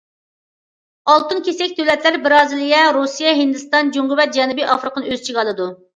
ئالتۇن 1.13 1.43
كېسەك 1.47 1.75
دۆلەتلەر 1.81 2.17
بىرازىلىيە، 2.25 2.81
رۇسىيە، 2.97 3.35
ھىندىستان، 3.43 3.93
جۇڭگو 3.99 4.19
ۋە 4.21 4.27
جەنۇبىي 4.39 4.69
ئافرىقىنى 4.77 5.11
ئۆز 5.13 5.23
ئىچىگە 5.23 5.43
ئالىدۇ. 5.45 5.73